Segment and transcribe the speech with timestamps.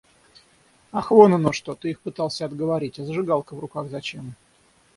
[0.91, 2.97] Ах вон оно что, ты их пытался отговорить.
[2.97, 4.33] А зажигалка в руках зачем?